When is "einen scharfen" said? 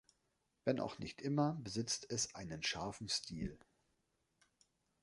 2.33-3.07